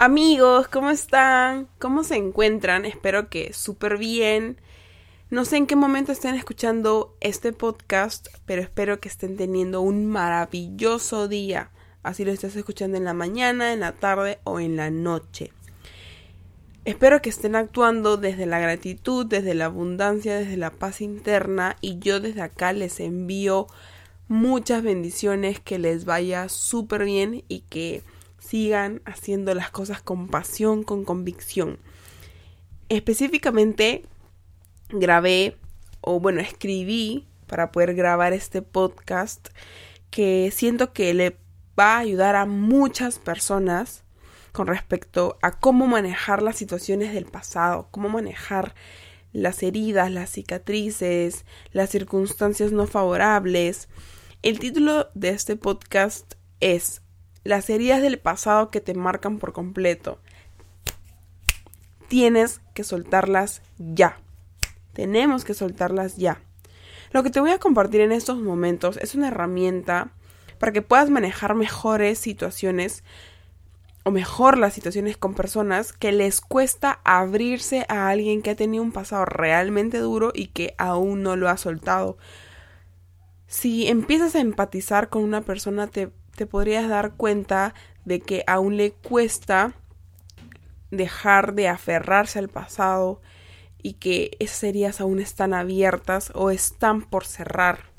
Amigos, 0.00 0.68
¿cómo 0.68 0.90
están? 0.90 1.66
¿Cómo 1.80 2.04
se 2.04 2.14
encuentran? 2.14 2.84
Espero 2.84 3.28
que 3.28 3.52
súper 3.52 3.98
bien. 3.98 4.56
No 5.28 5.44
sé 5.44 5.56
en 5.56 5.66
qué 5.66 5.74
momento 5.74 6.12
estén 6.12 6.36
escuchando 6.36 7.16
este 7.20 7.52
podcast, 7.52 8.28
pero 8.46 8.62
espero 8.62 9.00
que 9.00 9.08
estén 9.08 9.36
teniendo 9.36 9.80
un 9.80 10.06
maravilloso 10.06 11.26
día. 11.26 11.72
Así 12.04 12.24
lo 12.24 12.30
estés 12.30 12.54
escuchando 12.54 12.96
en 12.96 13.02
la 13.02 13.12
mañana, 13.12 13.72
en 13.72 13.80
la 13.80 13.90
tarde 13.90 14.38
o 14.44 14.60
en 14.60 14.76
la 14.76 14.92
noche. 14.92 15.50
Espero 16.84 17.20
que 17.20 17.30
estén 17.30 17.56
actuando 17.56 18.16
desde 18.18 18.46
la 18.46 18.60
gratitud, 18.60 19.26
desde 19.26 19.56
la 19.56 19.64
abundancia, 19.64 20.38
desde 20.38 20.56
la 20.56 20.70
paz 20.70 21.00
interna 21.00 21.76
y 21.80 21.98
yo 21.98 22.20
desde 22.20 22.42
acá 22.42 22.72
les 22.72 23.00
envío 23.00 23.66
muchas 24.28 24.84
bendiciones, 24.84 25.58
que 25.58 25.80
les 25.80 26.04
vaya 26.04 26.48
súper 26.48 27.04
bien 27.04 27.42
y 27.48 27.62
que 27.68 28.04
sigan 28.38 29.02
haciendo 29.04 29.54
las 29.54 29.70
cosas 29.70 30.02
con 30.02 30.28
pasión, 30.28 30.82
con 30.82 31.04
convicción. 31.04 31.78
Específicamente 32.88 34.04
grabé, 34.88 35.56
o 36.00 36.20
bueno, 36.20 36.40
escribí 36.40 37.26
para 37.46 37.72
poder 37.72 37.94
grabar 37.94 38.32
este 38.32 38.62
podcast 38.62 39.48
que 40.10 40.50
siento 40.54 40.92
que 40.92 41.12
le 41.14 41.36
va 41.78 41.96
a 41.96 41.98
ayudar 41.98 42.36
a 42.36 42.46
muchas 42.46 43.18
personas 43.18 44.04
con 44.52 44.66
respecto 44.66 45.38
a 45.42 45.52
cómo 45.52 45.86
manejar 45.86 46.42
las 46.42 46.56
situaciones 46.56 47.12
del 47.12 47.26
pasado, 47.26 47.88
cómo 47.90 48.08
manejar 48.08 48.74
las 49.32 49.62
heridas, 49.62 50.10
las 50.10 50.30
cicatrices, 50.30 51.44
las 51.72 51.90
circunstancias 51.90 52.72
no 52.72 52.86
favorables. 52.86 53.88
El 54.42 54.58
título 54.58 55.08
de 55.14 55.30
este 55.30 55.56
podcast 55.56 56.34
es 56.60 57.02
las 57.48 57.70
heridas 57.70 58.02
del 58.02 58.18
pasado 58.18 58.68
que 58.68 58.82
te 58.82 58.92
marcan 58.92 59.38
por 59.38 59.54
completo. 59.54 60.18
Tienes 62.06 62.60
que 62.74 62.84
soltarlas 62.84 63.62
ya. 63.78 64.18
Tenemos 64.92 65.46
que 65.46 65.54
soltarlas 65.54 66.18
ya. 66.18 66.42
Lo 67.10 67.22
que 67.22 67.30
te 67.30 67.40
voy 67.40 67.50
a 67.50 67.58
compartir 67.58 68.02
en 68.02 68.12
estos 68.12 68.38
momentos 68.38 68.98
es 68.98 69.14
una 69.14 69.28
herramienta 69.28 70.10
para 70.58 70.72
que 70.72 70.82
puedas 70.82 71.08
manejar 71.08 71.54
mejores 71.54 72.18
situaciones 72.18 73.02
o 74.04 74.10
mejor 74.10 74.58
las 74.58 74.74
situaciones 74.74 75.16
con 75.16 75.32
personas 75.32 75.94
que 75.94 76.12
les 76.12 76.42
cuesta 76.42 77.00
abrirse 77.02 77.86
a 77.88 78.10
alguien 78.10 78.42
que 78.42 78.50
ha 78.50 78.56
tenido 78.56 78.82
un 78.82 78.92
pasado 78.92 79.24
realmente 79.24 80.00
duro 80.00 80.32
y 80.34 80.48
que 80.48 80.74
aún 80.76 81.22
no 81.22 81.34
lo 81.34 81.48
ha 81.48 81.56
soltado. 81.56 82.18
Si 83.46 83.88
empiezas 83.88 84.34
a 84.34 84.40
empatizar 84.40 85.08
con 85.08 85.22
una 85.22 85.40
persona 85.40 85.86
te 85.86 86.10
te 86.38 86.46
podrías 86.46 86.88
dar 86.88 87.14
cuenta 87.14 87.74
de 88.04 88.20
que 88.20 88.44
aún 88.46 88.76
le 88.76 88.92
cuesta 88.92 89.74
dejar 90.92 91.54
de 91.54 91.66
aferrarse 91.68 92.38
al 92.38 92.48
pasado 92.48 93.20
y 93.82 93.94
que 93.94 94.36
esas 94.38 94.62
heridas 94.62 95.00
aún 95.00 95.18
están 95.18 95.52
abiertas 95.52 96.30
o 96.34 96.50
están 96.50 97.02
por 97.02 97.26
cerrar. 97.26 97.90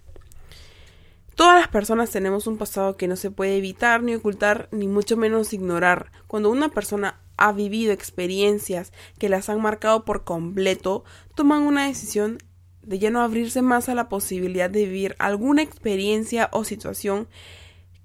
Todas 1.36 1.60
las 1.60 1.68
personas 1.68 2.12
tenemos 2.12 2.48
un 2.48 2.58
pasado 2.58 2.96
que 2.96 3.10
no 3.10 3.18
se 3.18 3.30
puede 3.30 3.58
evitar 3.58 4.04
ni 4.04 4.16
ocultar 4.16 4.70
ni 4.72 4.88
mucho 4.88 5.18
menos 5.18 5.54
ignorar. 5.54 6.12
Cuando 6.28 6.50
una 6.50 6.70
persona 6.70 7.20
ha 7.36 7.52
vivido 7.52 7.92
experiencias 7.92 8.94
que 9.18 9.30
las 9.30 9.50
han 9.50 9.62
marcado 9.62 10.06
por 10.06 10.24
completo, 10.24 11.04
toman 11.36 11.64
una 11.64 11.88
decisión 11.88 12.38
de 12.84 13.00
ya 13.00 13.10
no 13.10 13.22
abrirse 13.22 13.62
más 13.62 13.90
a 13.90 13.96
la 13.96 14.08
posibilidad 14.08 14.70
de 14.70 14.86
vivir 14.86 15.16
alguna 15.20 15.62
experiencia 15.62 16.50
o 16.54 16.64
situación 16.64 17.28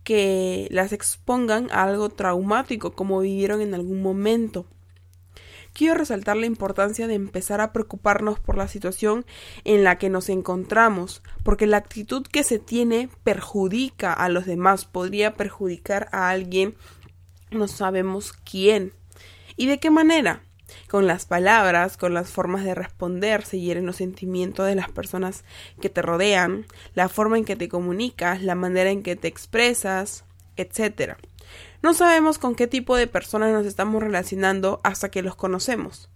que 0.05 0.69
las 0.71 0.93
expongan 0.93 1.69
a 1.73 1.83
algo 1.85 2.11
traumático 2.11 2.93
como 2.93 3.21
vivieron 3.21 3.61
en 3.61 3.75
algún 3.75 4.03
momento. 4.03 4.67
Quiero 5.73 5.95
resaltar 5.95 6.37
la 6.37 6.47
importancia 6.47 7.09
de 7.09 7.15
empezar 7.15 7.61
a 7.61 7.73
preocuparnos 7.73 8.39
por 8.39 8.57
la 8.57 8.69
situación 8.69 9.27
en 9.65 9.83
la 9.83 9.99
que 9.99 10.09
nos 10.09 10.29
encontramos, 10.29 11.21
porque 11.43 11.67
la 11.67 11.79
actitud 11.79 12.25
que 12.25 12.45
se 12.45 12.61
tiene 12.61 13.09
perjudica 13.25 14.13
a 14.13 14.29
los 14.29 14.47
demás, 14.47 14.85
podría 14.85 15.35
perjudicar 15.35 16.09
a 16.13 16.29
alguien, 16.29 16.77
no 17.51 17.67
sabemos 17.67 18.33
quién. 18.33 18.93
¿Y 19.57 19.67
de 19.67 19.81
qué 19.81 19.91
manera? 19.91 20.45
Con 20.89 21.07
las 21.07 21.27
palabras, 21.27 21.97
con 21.97 22.15
las 22.15 22.31
formas 22.31 22.65
de 22.65 22.75
responder, 22.75 23.45
se 23.45 23.61
hieren 23.61 23.87
los 23.87 23.97
sentimientos 23.97 24.67
de 24.67 24.75
las 24.75 24.91
personas 24.91 25.45
que 25.81 25.91
te 25.91 26.03
rodean, 26.03 26.67
la 26.95 27.09
forma 27.09 27.39
en 27.39 27.45
que 27.45 27.57
te 27.57 27.69
comunicas, 27.69 28.43
la 28.43 28.55
manera 28.55 28.91
en 28.91 29.03
que 29.03 29.17
te 29.17 29.29
expresas, 29.29 30.25
etc. 30.57 31.15
No 31.83 31.95
sabemos 31.95 32.39
con 32.39 32.55
qué 32.55 32.67
tipo 32.67 32.97
de 32.97 33.07
personas 33.07 33.53
nos 33.53 33.67
estamos 33.67 34.03
relacionando 34.03 34.81
hasta 34.85 35.11
que 35.11 35.23
los 35.23 35.37
conocemos. 35.37 36.09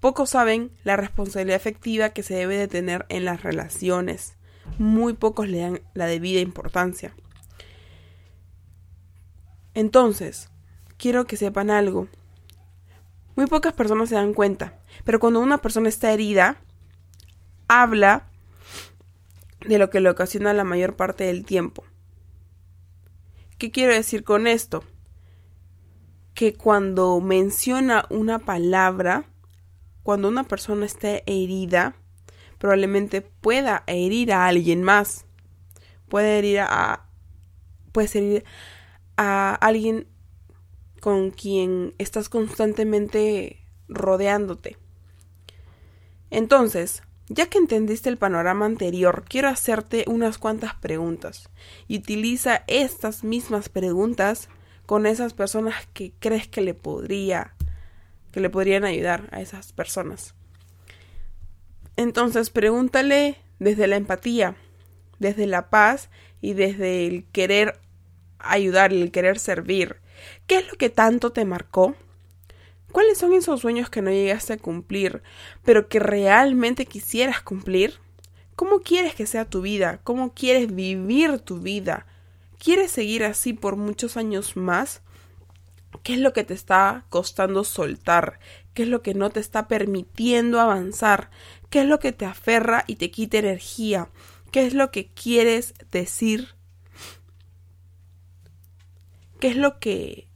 Pocos 0.00 0.30
saben 0.30 0.70
la 0.84 0.96
responsabilidad 0.96 1.56
efectiva 1.56 2.10
que 2.10 2.22
se 2.22 2.34
debe 2.34 2.56
de 2.56 2.68
tener 2.68 3.06
en 3.08 3.24
las 3.24 3.42
relaciones. 3.42 4.36
Muy 4.78 5.14
pocos 5.14 5.48
le 5.48 5.60
dan 5.60 5.80
la 5.94 6.06
debida 6.06 6.40
importancia. 6.40 7.14
Entonces, 9.74 10.50
quiero 10.96 11.26
que 11.26 11.36
sepan 11.36 11.70
algo. 11.70 12.08
Muy 13.36 13.46
pocas 13.46 13.74
personas 13.74 14.08
se 14.08 14.14
dan 14.14 14.32
cuenta, 14.32 14.78
pero 15.04 15.20
cuando 15.20 15.40
una 15.40 15.58
persona 15.58 15.90
está 15.90 16.10
herida, 16.10 16.56
habla 17.68 18.26
de 19.60 19.78
lo 19.78 19.90
que 19.90 20.00
le 20.00 20.08
ocasiona 20.08 20.54
la 20.54 20.64
mayor 20.64 20.96
parte 20.96 21.24
del 21.24 21.44
tiempo. 21.44 21.84
¿Qué 23.58 23.70
quiero 23.70 23.92
decir 23.92 24.24
con 24.24 24.46
esto? 24.46 24.84
Que 26.32 26.54
cuando 26.54 27.20
menciona 27.20 28.06
una 28.08 28.38
palabra, 28.38 29.24
cuando 30.02 30.28
una 30.28 30.44
persona 30.44 30.86
está 30.86 31.20
herida, 31.26 31.94
probablemente 32.58 33.20
pueda 33.20 33.82
herir 33.86 34.32
a 34.32 34.46
alguien 34.46 34.82
más. 34.82 35.26
Puede 36.08 36.38
herir 36.38 36.60
a. 36.60 37.06
Puede 37.92 38.18
herir 38.18 38.44
a 39.16 39.54
alguien 39.54 40.06
con 41.00 41.30
quien 41.30 41.94
estás 41.98 42.28
constantemente 42.28 43.64
rodeándote. 43.88 44.76
Entonces, 46.30 47.02
ya 47.28 47.46
que 47.46 47.58
entendiste 47.58 48.08
el 48.08 48.18
panorama 48.18 48.66
anterior, 48.66 49.24
quiero 49.28 49.48
hacerte 49.48 50.04
unas 50.06 50.38
cuantas 50.38 50.74
preguntas 50.74 51.50
y 51.88 51.98
utiliza 51.98 52.62
estas 52.66 53.24
mismas 53.24 53.68
preguntas 53.68 54.48
con 54.86 55.06
esas 55.06 55.34
personas 55.34 55.74
que 55.92 56.12
crees 56.18 56.46
que 56.46 56.60
le 56.60 56.74
podría 56.74 57.52
que 58.30 58.40
le 58.40 58.50
podrían 58.50 58.84
ayudar 58.84 59.30
a 59.32 59.40
esas 59.40 59.72
personas. 59.72 60.34
Entonces, 61.96 62.50
pregúntale 62.50 63.38
desde 63.58 63.86
la 63.86 63.96
empatía, 63.96 64.56
desde 65.18 65.46
la 65.46 65.70
paz 65.70 66.10
y 66.42 66.52
desde 66.52 67.06
el 67.06 67.24
querer 67.32 67.80
ayudar 68.38 68.92
el 68.92 69.10
querer 69.10 69.38
servir 69.38 69.96
¿Qué 70.46 70.58
es 70.58 70.70
lo 70.70 70.78
que 70.78 70.90
tanto 70.90 71.32
te 71.32 71.44
marcó? 71.44 71.94
¿Cuáles 72.92 73.18
son 73.18 73.34
esos 73.34 73.60
sueños 73.60 73.90
que 73.90 74.02
no 74.02 74.10
llegaste 74.10 74.54
a 74.54 74.58
cumplir, 74.58 75.22
pero 75.64 75.88
que 75.88 75.98
realmente 75.98 76.86
quisieras 76.86 77.42
cumplir? 77.42 77.98
¿Cómo 78.54 78.80
quieres 78.80 79.14
que 79.14 79.26
sea 79.26 79.44
tu 79.44 79.60
vida? 79.60 80.00
¿Cómo 80.02 80.32
quieres 80.32 80.74
vivir 80.74 81.40
tu 81.40 81.58
vida? 81.58 82.06
¿Quieres 82.58 82.90
seguir 82.90 83.24
así 83.24 83.52
por 83.52 83.76
muchos 83.76 84.16
años 84.16 84.56
más? 84.56 85.02
¿Qué 86.02 86.14
es 86.14 86.20
lo 86.20 86.32
que 86.32 86.44
te 86.44 86.54
está 86.54 87.04
costando 87.10 87.64
soltar? 87.64 88.38
¿Qué 88.72 88.84
es 88.84 88.88
lo 88.88 89.02
que 89.02 89.12
no 89.12 89.28
te 89.28 89.40
está 89.40 89.68
permitiendo 89.68 90.58
avanzar? 90.58 91.30
¿Qué 91.68 91.80
es 91.80 91.86
lo 91.86 91.98
que 91.98 92.12
te 92.12 92.24
aferra 92.24 92.84
y 92.86 92.96
te 92.96 93.10
quita 93.10 93.38
energía? 93.38 94.08
¿Qué 94.52 94.66
es 94.66 94.72
lo 94.72 94.90
que 94.90 95.08
quieres 95.08 95.74
decir 95.90 96.55
¿Qué 99.40 99.48
es 99.48 99.56
lo 99.56 99.78
que 99.78 100.28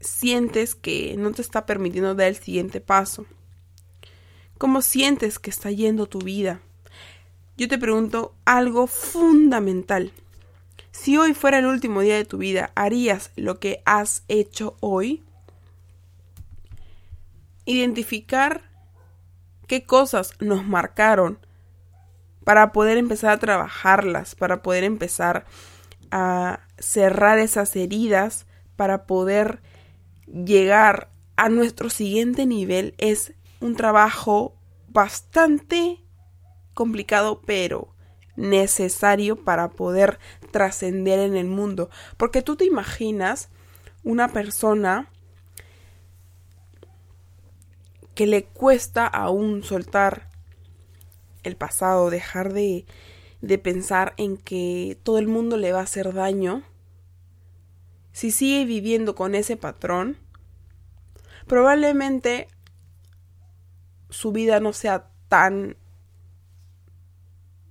sientes 0.00 0.74
que 0.74 1.16
no 1.18 1.32
te 1.32 1.42
está 1.42 1.66
permitiendo 1.66 2.14
dar 2.14 2.28
el 2.28 2.36
siguiente 2.36 2.80
paso? 2.80 3.26
¿Cómo 4.56 4.80
sientes 4.80 5.38
que 5.38 5.50
está 5.50 5.70
yendo 5.70 6.06
tu 6.06 6.20
vida? 6.20 6.60
Yo 7.58 7.68
te 7.68 7.78
pregunto 7.78 8.34
algo 8.46 8.86
fundamental. 8.86 10.12
Si 10.90 11.18
hoy 11.18 11.34
fuera 11.34 11.58
el 11.58 11.66
último 11.66 12.00
día 12.00 12.16
de 12.16 12.24
tu 12.24 12.38
vida, 12.38 12.72
¿harías 12.74 13.30
lo 13.36 13.60
que 13.60 13.82
has 13.84 14.24
hecho 14.28 14.76
hoy? 14.80 15.22
Identificar 17.66 18.62
qué 19.66 19.84
cosas 19.84 20.32
nos 20.40 20.66
marcaron 20.66 21.38
para 22.44 22.72
poder 22.72 22.96
empezar 22.96 23.30
a 23.30 23.38
trabajarlas, 23.38 24.34
para 24.34 24.62
poder 24.62 24.84
empezar 24.84 25.44
a 26.10 26.60
cerrar 26.78 27.38
esas 27.38 27.74
heridas 27.76 28.46
para 28.76 29.06
poder 29.06 29.60
llegar 30.26 31.10
a 31.36 31.48
nuestro 31.48 31.90
siguiente 31.90 32.46
nivel 32.46 32.94
es 32.98 33.32
un 33.60 33.76
trabajo 33.76 34.54
bastante 34.88 36.00
complicado 36.74 37.42
pero 37.44 37.94
necesario 38.36 39.44
para 39.44 39.70
poder 39.70 40.18
trascender 40.50 41.18
en 41.18 41.36
el 41.36 41.46
mundo. 41.46 41.90
Porque 42.16 42.42
tú 42.42 42.56
te 42.56 42.64
imaginas 42.64 43.48
una 44.04 44.28
persona 44.28 45.10
que 48.14 48.26
le 48.26 48.44
cuesta 48.44 49.06
aún 49.06 49.62
soltar 49.62 50.30
el 51.42 51.56
pasado, 51.56 52.10
dejar 52.10 52.52
de, 52.52 52.86
de 53.40 53.58
pensar 53.58 54.14
en 54.16 54.36
que 54.36 54.98
todo 55.02 55.18
el 55.18 55.28
mundo 55.28 55.56
le 55.56 55.72
va 55.72 55.80
a 55.80 55.84
hacer 55.84 56.14
daño, 56.14 56.62
si 58.16 58.30
sigue 58.30 58.64
viviendo 58.64 59.14
con 59.14 59.34
ese 59.34 59.58
patrón, 59.58 60.16
probablemente 61.46 62.48
su 64.08 64.32
vida 64.32 64.58
no 64.58 64.72
sea 64.72 65.10
tan 65.28 65.76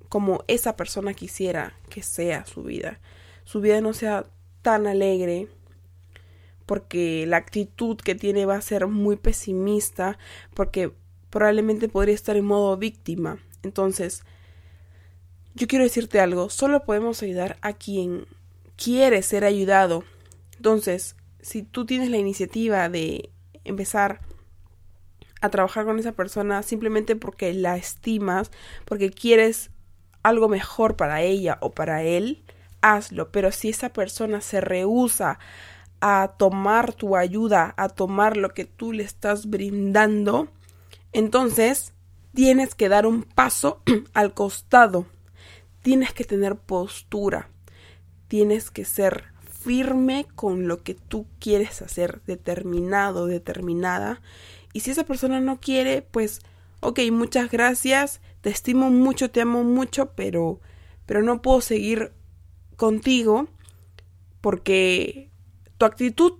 como 0.08 0.44
esa 0.48 0.76
persona 0.76 1.16
quisiera 1.16 1.74
que 1.90 2.04
sea 2.04 2.46
su 2.46 2.62
vida. 2.62 3.00
Su 3.44 3.60
vida 3.60 3.82
no 3.82 3.94
sea 3.94 4.28
tan 4.62 4.86
alegre 4.86 5.48
porque 6.68 7.26
la 7.26 7.38
actitud 7.38 7.98
que 7.98 8.14
tiene 8.14 8.46
va 8.46 8.56
a 8.56 8.62
ser 8.62 8.86
muy 8.86 9.16
pesimista 9.16 10.20
porque 10.54 10.92
probablemente 11.32 11.90
podría 11.90 12.14
estar 12.14 12.38
en 12.38 12.46
modo 12.46 12.78
víctima. 12.78 13.40
Entonces, 13.64 14.22
yo 15.56 15.66
quiero 15.66 15.86
decirte 15.86 16.20
algo, 16.20 16.52
solo 16.52 16.84
podemos 16.84 17.24
ayudar 17.24 17.58
a 17.62 17.74
quien 17.74 18.28
quiere 18.76 19.24
ser 19.24 19.44
ayudado. 19.44 20.04
Entonces, 20.58 21.16
si 21.42 21.64
tú 21.64 21.86
tienes 21.86 22.10
la 22.10 22.18
iniciativa 22.18 22.90
de 22.90 23.30
empezar 23.64 24.22
a 25.42 25.50
trabajar 25.50 25.86
con 25.86 26.00
esa 26.00 26.14
persona 26.14 26.64
simplemente 26.64 27.16
porque 27.16 27.54
la 27.54 27.78
estimas, 27.78 28.52
porque 28.86 29.12
quieres 29.12 29.70
algo 30.24 30.50
mejor 30.50 30.96
para 30.96 31.22
ella 31.22 31.58
o 31.62 31.72
para 31.72 32.04
él, 32.04 32.44
hazlo. 32.82 33.32
Pero 33.32 33.52
si 33.52 33.70
esa 33.70 33.90
persona 33.90 34.42
se 34.42 34.62
rehúsa 34.62 35.40
a 36.02 36.34
tomar 36.38 36.94
tu 36.94 37.16
ayuda, 37.16 37.74
a 37.78 37.90
tomar 37.90 38.38
lo 38.38 38.50
que 38.50 38.66
tú 38.66 38.92
le 38.92 39.04
estás 39.04 39.50
brindando, 39.50 40.48
entonces 41.14 41.94
tienes 42.34 42.76
que 42.76 42.90
dar 42.90 43.06
un 43.06 43.24
paso 43.24 43.82
al 44.14 44.34
costado. 44.34 45.06
Tienes 45.82 46.14
que 46.14 46.24
tener 46.24 46.56
postura. 46.56 47.50
Tienes 48.28 48.72
que 48.72 48.86
ser 48.86 49.35
firme 49.66 50.28
con 50.36 50.68
lo 50.68 50.84
que 50.84 50.94
tú 50.94 51.26
quieres 51.40 51.82
hacer, 51.82 52.22
determinado, 52.28 53.26
determinada. 53.26 54.22
Y 54.74 54.82
si 54.82 54.92
esa 54.92 55.06
persona 55.06 55.40
no 55.40 55.60
quiere, 55.60 56.04
pues, 56.04 56.42
ok, 56.82 57.00
muchas 57.12 57.50
gracias, 57.50 58.22
te 58.42 58.52
estimo 58.52 58.92
mucho, 58.92 59.32
te 59.32 59.42
amo 59.42 59.64
mucho, 59.64 60.12
pero, 60.12 60.62
pero 61.08 61.24
no 61.24 61.42
puedo 61.42 61.62
seguir 61.62 62.12
contigo 62.76 63.48
porque 64.40 65.32
tu 65.80 65.86
actitud 65.86 66.34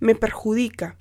me 0.00 0.16
perjudica. 0.16 0.98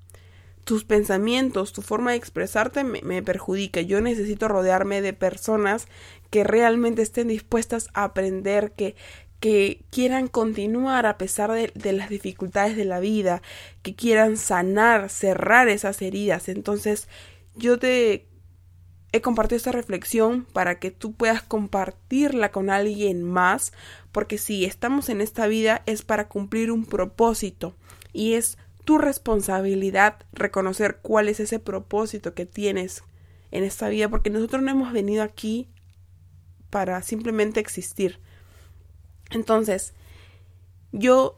Tus 0.64 0.84
pensamientos, 0.84 1.74
tu 1.74 1.82
forma 1.82 2.12
de 2.12 2.18
expresarte 2.18 2.84
me, 2.84 3.02
me, 3.02 3.22
perjudica. 3.22 3.82
Yo 3.82 4.02
necesito 4.02 4.48
rodearme 4.48 5.02
de 5.02 5.14
personas 5.14 5.88
que 6.32 6.44
realmente 6.44 7.04
estén 7.04 7.28
dispuestas 7.28 7.88
a 7.94 8.04
aprender, 8.04 8.74
que, 8.74 8.96
que 9.46 9.86
quieran 9.92 10.28
continuar 10.28 11.06
a 11.06 11.20
pesar 11.20 11.52
de, 11.52 11.72
de, 11.76 11.94
las 11.94 12.10
dificultades 12.10 12.76
de 12.76 12.84
la 12.84 13.00
vida, 13.00 13.44
que 13.84 13.94
quieran 13.94 14.38
sanar, 14.38 15.12
cerrar 15.12 15.68
esas 15.68 16.02
heridas. 16.02 16.50
Entonces, 16.50 17.08
yo 17.54 17.78
te 17.78 18.28
he 19.12 19.22
compartido 19.22 19.58
esta 19.58 19.72
reflexión 19.72 20.46
para 20.46 20.80
que 20.80 20.90
tú 20.90 21.14
puedas 21.14 21.44
compartirla 21.44 22.52
con 22.52 22.72
alguien 22.72 23.22
más, 23.22 23.72
porque 24.12 24.40
si 24.40 24.66
estamos 24.66 25.10
en 25.10 25.22
esta 25.22 25.46
vida 25.46 25.84
es 25.86 26.02
para 26.02 26.28
cumplir 26.28 26.72
un 26.72 26.88
propósito 26.88 27.76
y 28.14 28.34
es 28.34 28.58
tu 28.84 28.98
responsabilidad 28.98 30.26
reconocer 30.34 31.02
cuál 31.04 31.30
es 31.30 31.40
ese 31.40 31.60
propósito 31.60 32.34
que 32.34 32.48
tienes 32.48 33.04
en 33.52 33.64
esta 33.64 33.90
vida, 33.90 34.10
porque 34.10 34.32
nosotros 34.32 34.64
no 34.64 34.72
hemos 34.72 34.92
venido 34.92 35.22
aquí 35.22 35.70
para 36.72 37.00
simplemente 37.04 37.60
existir. 37.60 38.20
Entonces, 39.32 39.94
yo 40.92 41.38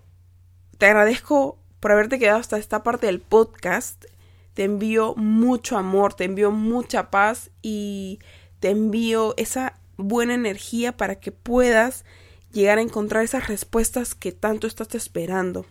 te 0.77 0.85
agradezco 0.85 1.57
por 1.79 1.91
haberte 1.91 2.19
quedado 2.19 2.39
hasta 2.39 2.57
esta 2.57 2.83
parte 2.83 3.07
del 3.07 3.21
podcast. 3.21 4.05
Te 4.53 4.63
envío 4.63 5.15
mucho 5.15 5.77
amor, 5.77 6.13
te 6.13 6.23
envío 6.23 6.51
mucha 6.51 7.11
paz 7.11 7.51
y 7.61 8.19
te 8.59 8.69
envío 8.69 9.33
esa 9.37 9.79
buena 9.97 10.33
energía 10.33 10.95
para 10.95 11.19
que 11.19 11.31
puedas 11.31 12.05
llegar 12.51 12.77
a 12.77 12.81
encontrar 12.81 13.23
esas 13.23 13.47
respuestas 13.47 14.15
que 14.15 14.31
tanto 14.31 14.67
estás 14.67 14.93
esperando. 14.95 15.65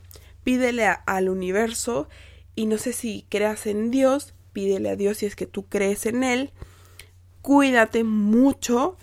Pídele 0.45 0.87
al 1.07 1.29
universo 1.29 2.09
y 2.55 2.67
no 2.67 2.79
sé 2.79 2.93
si 2.93 3.27
creas 3.29 3.67
en 3.67 3.91
Dios, 3.91 4.35
pídele 4.53 4.91
a 4.91 4.97
Dios 4.97 5.19
si 5.19 5.27
es 5.27 5.37
que 5.37 5.47
tú 5.47 5.67
crees 5.67 6.07
en 6.07 6.23
Él. 6.23 6.53
Cuídate 7.43 8.05
mucho 8.05 8.97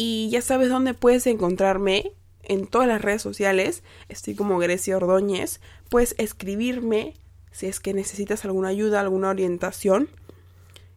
y 0.00 0.28
ya 0.30 0.42
sabes 0.42 0.68
dónde 0.68 0.94
puedes 0.94 1.26
encontrarme 1.26 2.12
en 2.44 2.68
todas 2.68 2.86
las 2.86 3.02
redes 3.02 3.20
sociales. 3.20 3.82
Estoy 4.08 4.36
como 4.36 4.60
Grecia 4.60 4.96
Ordóñez. 4.96 5.60
Puedes 5.90 6.14
escribirme 6.18 7.14
si 7.50 7.66
es 7.66 7.80
que 7.80 7.92
necesitas 7.94 8.44
alguna 8.44 8.68
ayuda, 8.68 9.00
alguna 9.00 9.30
orientación. 9.30 10.08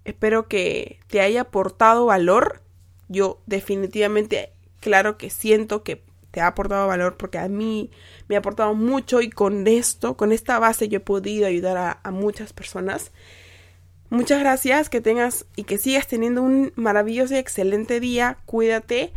Espero 0.06 0.48
que 0.48 1.00
te 1.07 1.19
haya 1.19 1.42
aportado 1.42 2.06
valor. 2.06 2.62
Yo 3.07 3.42
definitivamente, 3.48 4.51
claro 4.81 5.18
que 5.18 5.31
siento 5.31 5.81
que 5.81 6.03
te 6.30 6.42
ha 6.42 6.45
aportado 6.45 6.86
valor 6.86 7.18
porque 7.18 7.39
a 7.39 7.48
mí 7.48 7.89
me 8.27 8.36
ha 8.36 8.39
aportado 8.39 8.75
mucho 8.75 9.21
y 9.21 9.31
con 9.31 9.65
esto, 9.65 10.15
con 10.15 10.31
esta 10.31 10.59
base 10.59 10.89
yo 10.89 10.98
he 10.98 11.00
podido 11.00 11.48
ayudar 11.48 11.77
a, 11.77 12.00
a 12.03 12.12
muchas 12.12 12.53
personas. 12.53 13.12
Muchas 14.12 14.42
gracias, 14.42 14.90
que 14.90 15.00
tengas 15.00 15.46
y 15.56 15.63
que 15.63 15.78
sigas 15.78 16.06
teniendo 16.06 16.42
un 16.42 16.74
maravilloso 16.75 17.34
y 17.34 17.38
excelente 17.38 18.02
día. 18.02 18.40
Cuídate 18.46 19.13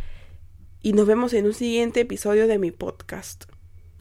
y 0.81 0.93
nos 0.93 1.05
vemos 1.05 1.33
en 1.33 1.47
un 1.47 1.53
siguiente 1.53 1.99
episodio 1.99 2.47
de 2.47 2.57
mi 2.59 2.71
podcast. 2.71 3.43